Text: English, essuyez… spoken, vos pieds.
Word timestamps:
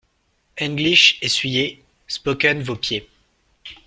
English, 0.57 1.19
essuyez… 1.21 1.77
spoken, 2.07 2.63
vos 2.63 2.75
pieds. 2.75 3.05